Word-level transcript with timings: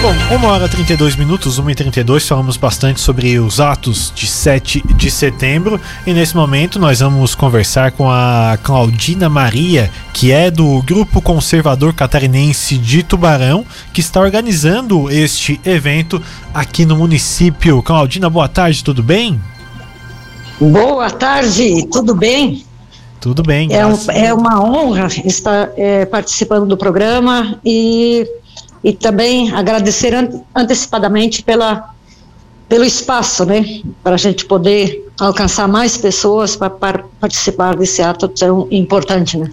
Bom, 0.00 0.14
1 0.32 0.46
hora 0.46 0.66
e 0.66 0.68
32 0.68 1.16
minutos, 1.16 1.58
1 1.58 1.70
e 1.70 1.74
32 1.74 2.28
falamos 2.28 2.56
bastante 2.56 3.00
sobre 3.00 3.36
os 3.40 3.58
atos 3.58 4.12
de 4.14 4.28
7 4.28 4.80
de 4.94 5.10
setembro 5.10 5.80
e 6.06 6.14
nesse 6.14 6.36
momento 6.36 6.78
nós 6.78 7.00
vamos 7.00 7.34
conversar 7.34 7.90
com 7.90 8.08
a 8.08 8.56
Claudina 8.62 9.28
Maria, 9.28 9.90
que 10.14 10.30
é 10.30 10.52
do 10.52 10.80
Grupo 10.82 11.20
Conservador 11.20 11.92
Catarinense 11.92 12.78
de 12.78 13.02
Tubarão, 13.02 13.66
que 13.92 14.00
está 14.00 14.20
organizando 14.20 15.10
este 15.10 15.60
evento 15.66 16.22
aqui 16.54 16.86
no 16.86 16.96
município. 16.96 17.82
Claudina, 17.82 18.30
boa 18.30 18.46
tarde, 18.48 18.84
tudo 18.84 19.02
bem? 19.02 19.40
Boa 20.60 21.10
tarde, 21.10 21.88
tudo 21.90 22.14
bem? 22.14 22.64
Tudo 23.20 23.42
bem. 23.42 23.68
É, 23.72 23.84
um, 23.84 23.98
é 24.10 24.32
uma 24.32 24.64
honra 24.64 25.08
estar 25.24 25.70
é, 25.76 26.06
participando 26.06 26.66
do 26.66 26.76
programa 26.76 27.58
e 27.64 28.24
e 28.82 28.92
também 28.92 29.52
agradecer 29.52 30.12
antecipadamente 30.54 31.42
pela, 31.42 31.90
pelo 32.68 32.84
espaço, 32.84 33.44
né, 33.44 33.82
para 34.02 34.14
a 34.14 34.18
gente 34.18 34.44
poder 34.44 35.06
alcançar 35.18 35.66
mais 35.66 35.96
pessoas 35.96 36.54
para 36.54 36.70
participar 37.20 37.74
desse 37.74 38.00
ato 38.02 38.28
tão 38.28 38.68
importante, 38.70 39.36
né. 39.36 39.50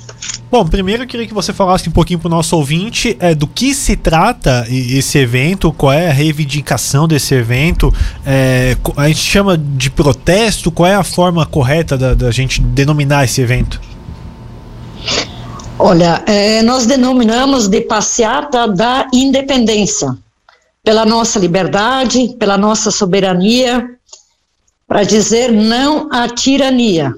Bom, 0.52 0.66
primeiro 0.66 1.04
eu 1.04 1.08
queria 1.08 1.26
que 1.26 1.34
você 1.34 1.52
falasse 1.52 1.90
um 1.90 1.92
pouquinho 1.92 2.20
para 2.20 2.28
o 2.28 2.32
nosso 2.32 2.56
ouvinte 2.56 3.18
é, 3.20 3.34
do 3.34 3.48
que 3.48 3.74
se 3.74 3.96
trata 3.96 4.66
esse 4.70 5.18
evento, 5.18 5.72
qual 5.74 5.92
é 5.92 6.10
a 6.10 6.14
reivindicação 6.14 7.08
desse 7.08 7.34
evento, 7.34 7.92
é, 8.26 8.78
a 8.96 9.08
gente 9.08 9.22
chama 9.22 9.58
de 9.58 9.90
protesto, 9.90 10.72
qual 10.72 10.88
é 10.88 10.96
a 10.96 11.04
forma 11.04 11.46
correta 11.46 11.98
da, 11.98 12.14
da 12.14 12.32
gente 12.32 12.62
denominar 12.62 13.26
esse 13.26 13.42
evento? 13.42 13.82
Olha, 15.78 16.24
é, 16.26 16.62
nós 16.62 16.86
denominamos 16.86 17.68
de 17.68 17.82
passeata 17.82 18.66
da 18.66 19.08
independência, 19.14 20.18
pela 20.82 21.06
nossa 21.06 21.38
liberdade, 21.38 22.34
pela 22.40 22.58
nossa 22.58 22.90
soberania, 22.92 23.86
para 24.88 25.04
dizer 25.04 25.52
não 25.52 26.08
à 26.14 26.30
tirania. 26.30 27.14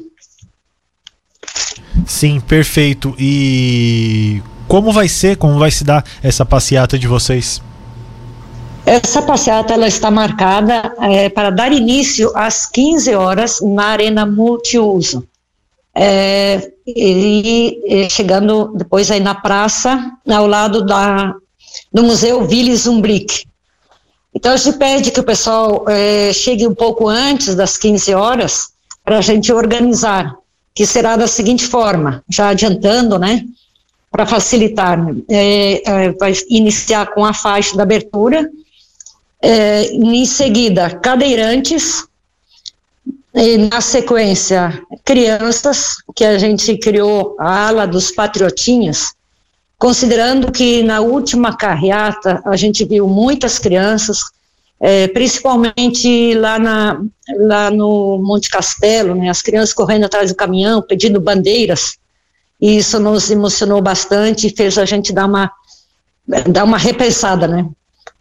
Sim, 2.05 2.39
perfeito. 2.39 3.15
E 3.19 4.41
como 4.67 4.91
vai 4.91 5.07
ser, 5.07 5.37
como 5.37 5.59
vai 5.59 5.69
se 5.69 5.83
dar 5.83 6.03
essa 6.23 6.43
passeata 6.43 6.97
de 6.97 7.07
vocês? 7.07 7.61
Essa 8.85 9.21
passeata 9.21 9.73
ela 9.73 9.87
está 9.87 10.09
marcada 10.09 10.95
é, 11.01 11.29
para 11.29 11.51
dar 11.51 11.71
início 11.71 12.31
às 12.33 12.65
15 12.65 13.13
horas 13.13 13.59
na 13.61 13.85
Arena 13.85 14.25
Multiuso 14.25 15.27
é, 15.99 16.71
e, 16.85 18.07
chegando 18.09 18.71
depois 18.75 19.09
aí 19.09 19.19
na 19.19 19.33
praça, 19.33 20.11
ao 20.29 20.45
lado 20.45 20.85
da, 20.85 21.33
do 21.91 22.03
Museu 22.03 22.39
Willy 22.41 22.75
Zumbrick. 22.75 23.45
Então 24.33 24.53
a 24.53 24.57
gente 24.57 24.77
pede 24.77 25.09
que 25.09 25.19
o 25.19 25.23
pessoal 25.23 25.83
é, 25.89 26.31
chegue 26.31 26.67
um 26.67 26.75
pouco 26.75 27.07
antes 27.07 27.55
das 27.55 27.77
15 27.77 28.13
horas 28.13 28.67
para 29.03 29.17
a 29.17 29.21
gente 29.21 29.51
organizar, 29.51 30.35
que 30.75 30.85
será 30.85 31.17
da 31.17 31.27
seguinte 31.27 31.65
forma, 31.65 32.23
já 32.29 32.49
adiantando, 32.49 33.17
né, 33.17 33.43
para 34.11 34.27
facilitar, 34.27 34.99
é, 35.27 35.81
é, 35.83 36.11
vai 36.11 36.33
iniciar 36.49 37.07
com 37.07 37.25
a 37.25 37.33
faixa 37.33 37.75
da 37.75 37.81
abertura, 37.81 38.47
é, 39.41 39.85
em 39.85 40.25
seguida 40.25 40.91
cadeirantes, 40.91 42.05
e, 43.37 43.57
na 43.69 43.81
sequência, 43.81 44.81
crianças, 45.05 45.97
que 46.15 46.25
a 46.25 46.37
gente 46.39 46.75
criou 46.77 47.35
a 47.39 47.67
ala 47.67 47.85
dos 47.85 48.11
patriotinhas, 48.11 49.13
considerando 49.77 50.51
que 50.51 50.81
na 50.81 51.01
última 51.01 51.55
carreata 51.55 52.41
a 52.43 52.55
gente 52.55 52.83
viu 52.83 53.07
muitas 53.07 53.59
crianças, 53.59 54.19
é, 54.79 55.07
principalmente 55.07 56.33
lá, 56.33 56.57
na, 56.57 57.01
lá 57.37 57.69
no 57.69 58.19
Monte 58.23 58.49
Castelo, 58.49 59.13
né, 59.13 59.29
as 59.29 59.41
crianças 59.41 59.73
correndo 59.73 60.05
atrás 60.05 60.31
do 60.31 60.35
caminhão, 60.35 60.81
pedindo 60.81 61.21
bandeiras, 61.21 61.97
e 62.59 62.77
isso 62.77 62.99
nos 62.99 63.29
emocionou 63.29 63.81
bastante 63.83 64.47
e 64.47 64.55
fez 64.55 64.79
a 64.79 64.85
gente 64.85 65.13
dar 65.13 65.27
uma, 65.27 65.51
dar 66.49 66.63
uma 66.63 66.77
repensada, 66.77 67.47
né? 67.47 67.69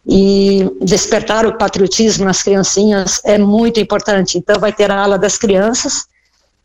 E 0.07 0.65
despertar 0.81 1.45
o 1.45 1.57
patriotismo 1.57 2.23
nas 2.23 2.41
criancinhas 2.41 3.19
é 3.25 3.37
muito 3.37 3.79
importante. 3.79 4.37
Então, 4.37 4.57
vai 4.57 4.71
ter 4.71 4.89
a 4.89 5.03
ala 5.03 5.17
das 5.17 5.37
crianças, 5.37 6.05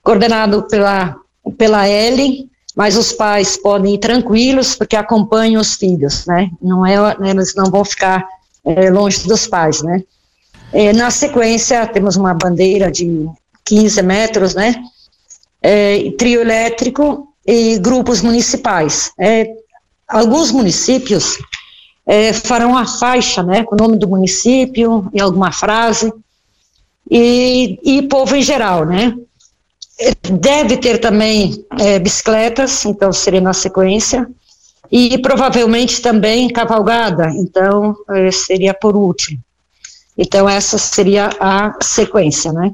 coordenado 0.01 0.63
pela, 0.69 1.17
pela 1.59 1.89
Ellen, 1.89 2.49
mas 2.77 2.97
os 2.97 3.13
pais 3.13 3.57
podem 3.57 3.95
ir 3.95 3.99
tranquilos, 3.99 4.77
porque 4.77 4.95
acompanham 4.95 5.61
os 5.61 5.75
filhos, 5.75 6.25
né? 6.25 6.51
Não 6.63 6.87
é, 6.87 6.95
eles 7.29 7.55
não 7.55 7.71
vão 7.71 7.85
ficar 7.85 8.25
é, 8.65 8.91
longe 8.91 9.27
dos 9.27 9.47
pais, 9.49 9.83
né? 9.83 10.05
É, 10.73 10.93
na 10.93 11.11
sequência, 11.11 11.85
temos 11.87 12.17
uma 12.17 12.33
bandeira 12.33 12.91
de 12.91 13.27
15 13.65 14.03
metros, 14.03 14.55
né? 14.55 14.75
É, 15.61 16.13
trio 16.17 16.41
elétrico 16.41 17.29
e 17.47 17.77
grupos 17.79 18.23
municipais. 18.23 19.11
Alguns 20.09 20.51
municípios 20.51 21.39
é, 22.07 22.33
farão 22.33 22.77
a 22.77 22.87
faixa, 22.87 23.43
né, 23.43 23.63
com 23.65 23.75
o 23.75 23.79
nome 23.79 23.97
do 23.97 24.09
município 24.09 25.09
e 25.13 25.21
alguma 25.21 25.53
frase, 25.53 26.13
e, 27.11 27.79
e 27.83 28.03
povo 28.03 28.35
em 28.35 28.43
geral, 28.43 28.85
né. 28.85 29.15
Deve 30.23 30.77
ter 30.79 30.99
também 30.99 31.65
é, 31.79 31.99
bicicletas, 31.99 32.85
então 32.85 33.13
seria 33.13 33.41
na 33.41 33.53
sequência, 33.53 34.29
e 34.91 35.17
provavelmente 35.19 36.03
também 36.03 36.49
cavalgada, 36.49 37.31
então 37.37 37.97
é, 38.11 38.31
seria 38.31 38.75
por 38.75 38.97
último. 38.97 39.39
Então 40.19 40.49
essa 40.49 40.77
seria 40.77 41.31
a 41.41 41.75
sequência, 41.81 42.53
né. 42.53 42.73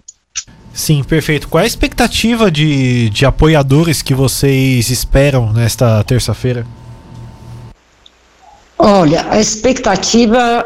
Sim, 0.72 1.02
perfeito. 1.02 1.48
Qual 1.48 1.60
é 1.60 1.64
a 1.64 1.66
expectativa 1.66 2.50
de, 2.50 3.10
de 3.10 3.26
apoiadores 3.26 4.00
que 4.00 4.14
vocês 4.14 4.90
esperam 4.90 5.52
nesta 5.52 6.02
terça-feira? 6.04 6.64
Olha, 8.78 9.26
a 9.28 9.40
expectativa 9.40 10.64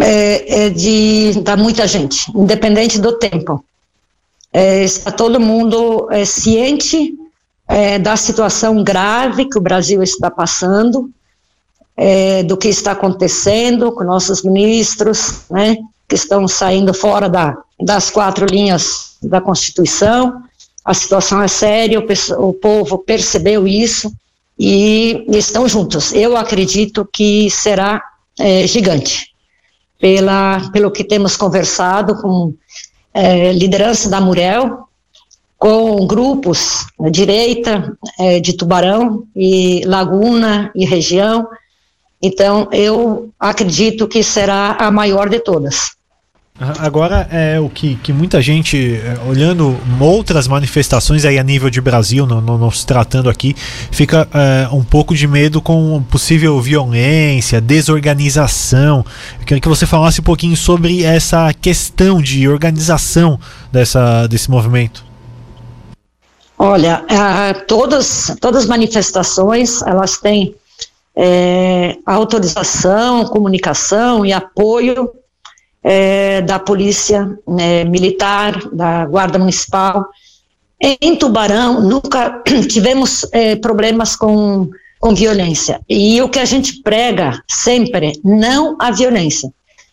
é, 0.00 0.64
é 0.66 0.70
de 0.70 1.40
dar 1.40 1.56
muita 1.56 1.86
gente, 1.86 2.30
independente 2.36 2.98
do 2.98 3.12
tempo. 3.12 3.64
É, 4.52 4.82
está 4.82 5.12
todo 5.12 5.38
mundo 5.38 6.08
é, 6.10 6.24
ciente 6.24 7.14
é, 7.68 7.98
da 7.98 8.16
situação 8.16 8.82
grave 8.82 9.48
que 9.48 9.56
o 9.56 9.60
Brasil 9.60 10.02
está 10.02 10.30
passando, 10.30 11.10
é, 11.96 12.42
do 12.42 12.56
que 12.56 12.68
está 12.68 12.90
acontecendo 12.92 13.92
com 13.92 14.02
nossos 14.02 14.42
ministros, 14.42 15.42
né, 15.48 15.76
que 16.08 16.16
estão 16.16 16.48
saindo 16.48 16.92
fora 16.92 17.28
da, 17.28 17.56
das 17.80 18.10
quatro 18.10 18.46
linhas 18.46 19.16
da 19.22 19.40
Constituição. 19.40 20.42
A 20.84 20.92
situação 20.92 21.40
é 21.40 21.48
séria, 21.48 22.00
o, 22.00 22.48
o 22.48 22.52
povo 22.52 22.98
percebeu 22.98 23.66
isso 23.66 24.12
e 24.58 25.24
estão 25.28 25.68
juntos. 25.68 26.12
Eu 26.12 26.36
acredito 26.36 27.08
que 27.12 27.50
será 27.50 28.02
é, 28.38 28.66
gigante, 28.66 29.34
pela, 29.98 30.70
pelo 30.72 30.90
que 30.90 31.04
temos 31.04 31.36
conversado 31.36 32.20
com 32.20 32.54
é, 33.12 33.52
liderança 33.52 34.08
da 34.08 34.20
Murel, 34.20 34.88
com 35.56 36.06
grupos 36.06 36.86
na 36.98 37.08
direita 37.08 37.96
é, 38.18 38.40
de 38.40 38.52
Tubarão 38.52 39.24
e 39.34 39.82
Laguna 39.86 40.70
e 40.74 40.84
região. 40.84 41.48
Então, 42.20 42.68
eu 42.72 43.30
acredito 43.38 44.08
que 44.08 44.22
será 44.22 44.76
a 44.78 44.90
maior 44.90 45.28
de 45.28 45.40
todas. 45.40 45.92
Agora 46.60 47.26
é 47.32 47.58
o 47.58 47.68
que, 47.68 47.96
que 47.96 48.12
muita 48.12 48.40
gente, 48.40 48.94
é, 48.94 49.28
olhando 49.28 49.76
outras 49.98 50.46
manifestações 50.46 51.24
aí 51.24 51.36
a 51.36 51.42
nível 51.42 51.68
de 51.68 51.80
Brasil, 51.80 52.28
não, 52.28 52.40
não, 52.40 52.56
não 52.56 52.70
se 52.70 52.86
tratando 52.86 53.28
aqui, 53.28 53.56
fica 53.90 54.28
é, 54.32 54.68
um 54.72 54.84
pouco 54.84 55.16
de 55.16 55.26
medo 55.26 55.60
com 55.60 56.00
possível 56.08 56.60
violência, 56.60 57.60
desorganização. 57.60 59.04
Eu 59.40 59.44
queria 59.44 59.60
que 59.60 59.68
você 59.68 59.84
falasse 59.84 60.20
um 60.20 60.22
pouquinho 60.22 60.56
sobre 60.56 61.02
essa 61.02 61.52
questão 61.52 62.22
de 62.22 62.48
organização 62.48 63.36
dessa, 63.72 64.28
desse 64.28 64.48
movimento. 64.48 65.04
Olha, 66.56 67.04
todas, 67.66 68.32
todas 68.40 68.62
as 68.62 68.68
manifestações, 68.68 69.82
elas 69.82 70.18
têm 70.18 70.54
é, 71.16 71.96
autorização, 72.06 73.24
comunicação 73.24 74.24
e 74.24 74.32
apoio 74.32 75.10
é, 75.84 76.40
da 76.40 76.58
Polícia 76.58 77.38
né, 77.46 77.84
Militar, 77.84 78.68
da 78.72 79.04
Guarda 79.04 79.38
Municipal. 79.38 80.06
Em 80.80 81.14
Tubarão, 81.14 81.82
nunca 81.82 82.42
tivemos 82.68 83.26
é, 83.32 83.54
problemas 83.56 84.16
com, 84.16 84.70
com 84.98 85.14
violência. 85.14 85.80
E 85.88 86.20
o 86.22 86.28
que 86.28 86.38
a 86.38 86.44
gente 86.46 86.82
prega 86.82 87.42
sempre, 87.46 88.18
não 88.24 88.76
a 88.80 88.90
violência, 88.90 89.52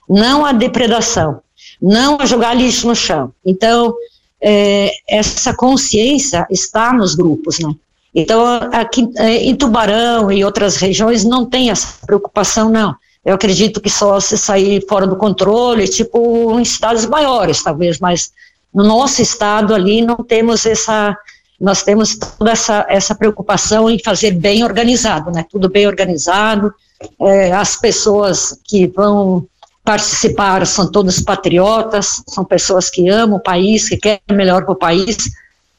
não 0.09 0.45
a 0.45 0.53
depredação, 0.53 1.41
não 1.81 2.17
a 2.19 2.25
jogar 2.25 2.53
lixo 2.53 2.87
no 2.87 2.95
chão. 2.95 3.33
Então, 3.45 3.93
é, 4.41 4.91
essa 5.07 5.53
consciência 5.53 6.47
está 6.49 6.93
nos 6.93 7.15
grupos, 7.15 7.59
né? 7.59 7.73
Então, 8.13 8.43
aqui 8.73 9.09
é, 9.17 9.37
em 9.37 9.55
Tubarão 9.55 10.29
e 10.31 10.43
outras 10.43 10.75
regiões 10.75 11.23
não 11.23 11.45
tem 11.45 11.69
essa 11.69 12.05
preocupação, 12.05 12.69
não. 12.69 12.95
Eu 13.23 13.35
acredito 13.35 13.79
que 13.79 13.89
só 13.89 14.19
se 14.19 14.37
sair 14.37 14.83
fora 14.87 15.05
do 15.05 15.15
controle, 15.15 15.87
tipo 15.87 16.59
em 16.59 16.65
cidades 16.65 17.05
maiores, 17.05 17.61
talvez, 17.61 17.99
mas 17.99 18.31
no 18.73 18.83
nosso 18.83 19.21
estado 19.21 19.75
ali 19.75 20.01
não 20.01 20.17
temos 20.17 20.65
essa, 20.65 21.15
nós 21.59 21.83
temos 21.83 22.17
toda 22.17 22.51
essa, 22.51 22.85
essa 22.89 23.13
preocupação 23.13 23.89
em 23.89 23.99
fazer 23.99 24.31
bem 24.31 24.63
organizado, 24.63 25.29
né? 25.29 25.45
Tudo 25.49 25.69
bem 25.69 25.85
organizado, 25.85 26.73
é, 27.19 27.51
as 27.51 27.75
pessoas 27.75 28.59
que 28.63 28.87
vão 28.87 29.45
participar 29.83 30.65
são 30.65 30.89
todos 30.91 31.19
patriotas, 31.19 32.23
são 32.27 32.43
pessoas 32.43 32.89
que 32.89 33.07
amam 33.09 33.37
o 33.37 33.43
país, 33.43 33.89
que 33.89 33.97
querem 33.97 34.21
melhor 34.31 34.63
para 34.63 34.73
o 34.73 34.77
país. 34.77 35.17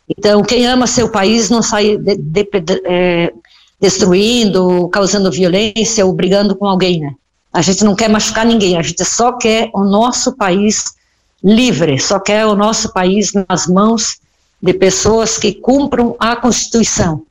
Então, 0.09 0.43
quem 0.43 0.67
ama 0.67 0.87
seu 0.87 1.09
país 1.09 1.49
não 1.49 1.63
sai 1.63 1.97
de, 1.97 2.17
de, 2.17 2.45
de, 2.45 2.83
é, 2.85 3.33
destruindo, 3.81 4.89
causando 4.89 5.31
violência 5.31 6.05
ou 6.05 6.13
brigando 6.13 6.55
com 6.55 6.67
alguém, 6.67 7.01
né? 7.01 7.15
A 7.53 7.61
gente 7.61 7.85
não 7.85 7.95
quer 7.95 8.09
machucar 8.09 8.47
ninguém, 8.47 8.79
a 8.79 8.83
gente 8.83 9.05
só 9.05 9.33
quer 9.33 9.71
o 9.75 9.85
nosso 9.85 10.33
país 10.33 10.95
livre, 11.43 11.99
só 11.99 12.19
quer 12.19 12.47
o 12.47 12.55
nosso 12.55 12.93
país 12.93 13.33
nas 13.49 13.67
mãos 13.67 14.17
de 14.63 14.73
pessoas 14.73 15.37
que 15.37 15.53
cumpram 15.53 16.17
a 16.19 16.37
Constituição. 16.37 17.23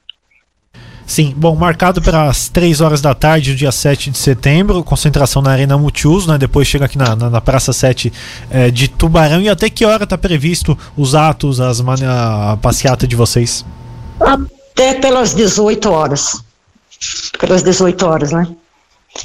Sim, 1.08 1.34
bom, 1.36 1.56
marcado 1.56 2.02
para 2.02 2.30
as 2.30 2.48
3 2.48 2.80
horas 2.80 3.02
da 3.02 3.14
tarde, 3.14 3.56
dia 3.56 3.72
7 3.72 4.12
de 4.12 4.18
setembro, 4.18 4.82
concentração 4.84 5.42
na 5.42 5.52
Arena 5.52 5.78
Multiuso, 5.78 6.32
né? 6.32 6.38
Depois 6.38 6.68
chega 6.68 6.86
aqui 6.86 6.98
na, 6.98 7.16
na, 7.16 7.30
na 7.30 7.42
Praça 7.42 7.74
7 7.74 8.14
é, 8.50 8.72
de 8.72 8.88
Tubarão. 8.88 9.42
E 9.42 9.50
até 9.50 9.70
que 9.70 9.84
hora 9.84 10.06
está 10.06 10.18
previsto 10.18 10.78
os 10.96 11.14
atos, 11.14 11.60
as, 11.60 11.82
a 11.82 12.58
passeata 12.62 13.06
de 13.06 13.16
vocês? 13.16 13.66
Até 14.22 14.94
pelas 14.94 15.34
18 15.34 15.90
horas. 15.90 16.42
Pelas 17.38 17.62
18 17.62 18.06
horas, 18.06 18.32
né? 18.32 18.48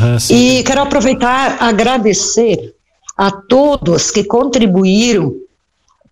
Ah, 0.00 0.16
e 0.30 0.62
quero 0.64 0.82
aproveitar 0.82 1.62
agradecer 1.62 2.74
a 3.16 3.30
todos 3.30 4.10
que 4.10 4.24
contribuíram 4.24 5.34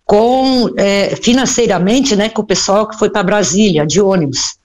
com 0.05 0.69
é, 0.77 1.15
financeiramente, 1.15 2.15
né, 2.15 2.29
com 2.29 2.41
o 2.41 2.45
pessoal 2.45 2.87
que 2.87 2.97
foi 2.97 3.09
para 3.09 3.23
Brasília 3.23 3.85
de 3.85 3.99
ônibus. 3.99 4.57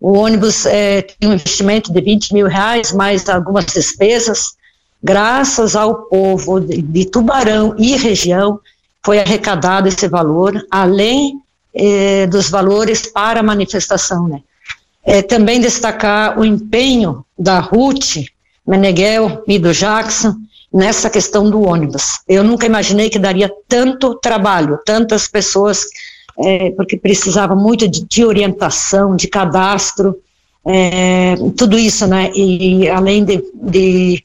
O 0.00 0.18
ônibus 0.18 0.66
é, 0.66 1.02
tem 1.02 1.28
um 1.28 1.34
investimento 1.34 1.92
de 1.92 2.00
20 2.00 2.34
mil 2.34 2.46
reais, 2.46 2.92
mais 2.92 3.28
algumas 3.28 3.66
despesas. 3.66 4.54
Graças 5.02 5.74
ao 5.74 6.02
povo 6.04 6.60
de, 6.60 6.82
de 6.82 7.04
Tubarão 7.04 7.74
e 7.78 7.96
região, 7.96 8.60
foi 9.04 9.18
arrecadado 9.18 9.88
esse 9.88 10.08
valor, 10.08 10.64
além 10.70 11.40
é, 11.74 12.26
dos 12.26 12.50
valores 12.50 13.06
para 13.06 13.40
a 13.40 13.42
manifestação. 13.42 14.28
Né. 14.28 14.42
É, 15.04 15.22
também 15.22 15.60
destacar 15.60 16.38
o 16.38 16.44
empenho 16.44 17.24
da 17.38 17.58
Ruth 17.60 18.26
Meneghel 18.66 19.42
e 19.46 19.58
do 19.58 19.72
Jackson 19.72 20.34
nessa 20.72 21.10
questão 21.10 21.50
do 21.50 21.62
ônibus. 21.62 22.20
Eu 22.26 22.42
nunca 22.42 22.66
imaginei 22.66 23.10
que 23.10 23.18
daria 23.18 23.50
tanto 23.68 24.14
trabalho, 24.14 24.78
tantas 24.86 25.28
pessoas, 25.28 25.84
é, 26.38 26.70
porque 26.70 26.96
precisava 26.96 27.54
muito 27.54 27.86
de, 27.86 28.04
de 28.04 28.24
orientação, 28.24 29.14
de 29.14 29.28
cadastro, 29.28 30.16
é, 30.64 31.34
tudo 31.56 31.78
isso, 31.78 32.06
né? 32.06 32.30
E 32.34 32.88
além 32.88 33.24
de, 33.24 33.44
de 33.54 34.24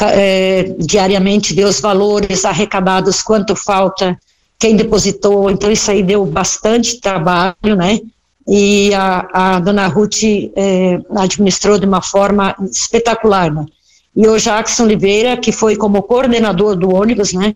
é, 0.00 0.74
diariamente 0.78 1.54
ver 1.54 1.66
os 1.66 1.80
valores 1.80 2.44
arrecadados, 2.44 3.22
quanto 3.22 3.54
falta, 3.54 4.18
quem 4.58 4.74
depositou, 4.74 5.50
então 5.50 5.70
isso 5.70 5.90
aí 5.90 6.02
deu 6.02 6.24
bastante 6.24 6.98
trabalho, 6.98 7.76
né? 7.76 8.00
E 8.46 8.94
a, 8.94 9.28
a 9.32 9.60
dona 9.60 9.88
Ruth 9.88 10.22
é, 10.54 11.00
administrou 11.16 11.78
de 11.78 11.86
uma 11.86 12.00
forma 12.00 12.54
espetacular, 12.70 13.52
né? 13.52 13.66
E 14.14 14.26
o 14.26 14.38
Jackson 14.38 14.84
Oliveira, 14.84 15.36
que 15.36 15.52
foi 15.52 15.76
como 15.76 16.02
coordenador 16.02 16.76
do 16.76 16.94
ônibus, 16.94 17.32
né? 17.32 17.54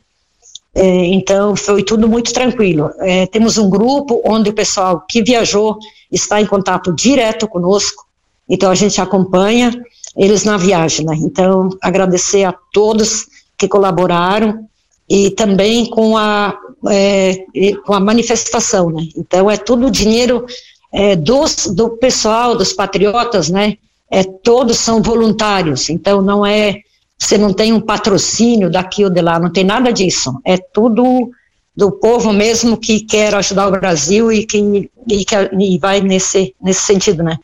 É, 0.75 1.07
então 1.07 1.57
foi 1.57 1.83
tudo 1.83 2.09
muito 2.09 2.33
tranquilo. 2.33 2.91
É, 2.99 3.27
temos 3.27 3.57
um 3.57 3.71
grupo 3.71 4.21
onde 4.25 4.51
o 4.51 4.53
pessoal 4.53 5.05
que 5.09 5.23
viajou 5.23 5.79
está 6.11 6.41
em 6.41 6.47
contato 6.47 6.93
direto 6.93 7.49
conosco, 7.49 8.05
então 8.49 8.71
a 8.71 8.75
gente 8.75 9.01
acompanha 9.01 9.73
eles 10.17 10.45
na 10.45 10.57
viagem, 10.57 11.07
né? 11.07 11.17
Então 11.21 11.71
agradecer 11.81 12.45
a 12.45 12.55
todos 12.73 13.27
que 13.57 13.69
colaboraram 13.69 14.67
e 15.09 15.31
também 15.31 15.87
com 15.87 16.17
a 16.17 16.57
é, 16.89 17.45
com 17.85 17.93
a 17.93 18.01
manifestação, 18.01 18.91
né? 18.91 19.09
Então 19.17 19.51
é 19.51 19.57
tudo 19.57 19.91
dinheiro 19.91 20.47
é, 20.93 21.15
dos, 21.17 21.67
do 21.67 21.91
pessoal, 21.91 22.57
dos 22.57 22.73
patriotas, 22.73 23.49
né? 23.49 23.77
É, 24.11 24.25
todos 24.25 24.77
são 24.79 25.01
voluntários, 25.01 25.89
então 25.89 26.21
não 26.21 26.45
é, 26.45 26.81
você 27.17 27.39
não 27.39 27.53
tem 27.53 27.73
um 27.73 27.81
patrocínio 27.81 28.69
daqui 28.69 29.05
ou 29.05 29.11
de 29.11 29.21
lá, 29.21 29.39
não 29.39 29.53
tem 29.53 29.63
nada 29.63 29.93
disso, 29.93 30.41
é 30.45 30.57
tudo 30.57 31.31
do 31.77 31.93
povo 31.93 32.33
mesmo 32.33 32.77
que 32.77 33.01
quer 33.01 33.35
ajudar 33.35 33.69
o 33.69 33.71
Brasil 33.71 34.33
e 34.33 34.45
que, 34.45 34.91
e, 35.09 35.25
que, 35.25 35.35
e 35.59 35.79
vai 35.79 36.01
nesse, 36.01 36.55
nesse 36.61 36.83
sentido, 36.83 37.23
né? 37.23 37.39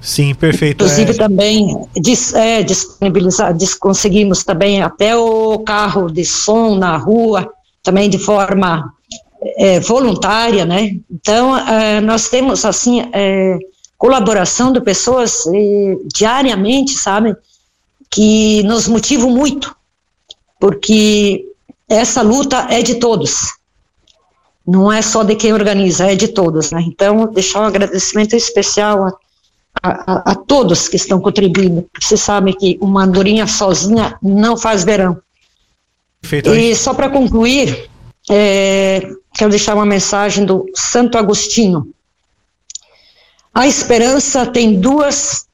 Sim, 0.00 0.34
perfeito. 0.34 0.84
Inclusive 0.84 1.12
é. 1.12 1.14
também 1.14 1.88
dis, 1.96 2.34
é, 2.34 2.62
disponibilizar, 2.62 3.54
dis, 3.54 3.74
conseguimos 3.74 4.44
também 4.44 4.82
até 4.82 5.16
o 5.16 5.58
carro 5.60 6.10
de 6.10 6.24
som 6.26 6.76
na 6.76 6.98
rua, 6.98 7.50
também 7.82 8.10
de 8.10 8.18
forma 8.18 8.92
é, 9.56 9.80
voluntária, 9.80 10.64
né? 10.64 10.96
Então, 11.10 11.56
é, 11.56 12.00
nós 12.00 12.28
temos, 12.28 12.64
assim, 12.64 13.08
é, 13.12 13.58
colaboração 13.98 14.72
de 14.72 14.80
pessoas 14.80 15.46
é, 15.46 15.96
diariamente, 16.06 16.92
sabe? 16.92 17.36
Que 18.10 18.62
nos 18.64 18.88
motivam 18.88 19.30
muito, 19.30 19.74
porque 20.60 21.44
essa 21.88 22.22
luta 22.22 22.66
é 22.70 22.82
de 22.82 22.96
todos. 22.96 23.54
Não 24.66 24.90
é 24.90 25.02
só 25.02 25.22
de 25.22 25.36
quem 25.36 25.52
organiza, 25.52 26.10
é 26.10 26.16
de 26.16 26.28
todos, 26.28 26.70
né? 26.70 26.82
Então, 26.86 27.26
deixar 27.26 27.60
um 27.60 27.66
agradecimento 27.66 28.34
especial 28.34 29.06
a, 29.06 29.12
a, 29.82 30.32
a 30.32 30.34
todos 30.34 30.88
que 30.88 30.96
estão 30.96 31.20
contribuindo. 31.20 31.86
Você 32.00 32.16
sabe 32.16 32.54
que 32.54 32.78
uma 32.80 33.04
andorinha 33.04 33.46
sozinha 33.46 34.16
não 34.22 34.56
faz 34.56 34.84
verão. 34.84 35.20
Perfeito. 36.20 36.54
E 36.54 36.74
só 36.74 36.94
para 36.94 37.10
concluir, 37.10 37.90
é, 38.30 39.06
quero 39.34 39.50
deixar 39.50 39.74
uma 39.74 39.84
mensagem 39.84 40.44
do 40.44 40.64
Santo 40.74 41.18
Agostinho. 41.18 41.92
A 43.52 43.66
esperança 43.66 44.46
tem 44.46 44.80
duas 44.80 45.46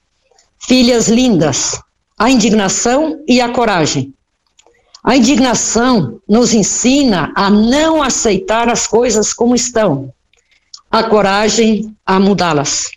filhas 0.66 1.08
lindas, 1.08 1.80
a 2.18 2.30
indignação 2.30 3.22
e 3.26 3.40
a 3.40 3.48
coragem. 3.52 4.14
A 5.02 5.16
indignação 5.16 6.20
nos 6.28 6.52
ensina 6.52 7.32
a 7.34 7.50
não 7.50 8.02
aceitar 8.02 8.68
as 8.68 8.86
coisas 8.86 9.32
como 9.32 9.54
estão, 9.54 10.12
a 10.90 11.02
coragem 11.02 11.96
a 12.04 12.20
mudá-las. 12.20 12.90